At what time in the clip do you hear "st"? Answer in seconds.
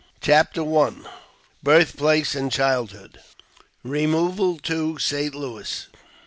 4.97-5.35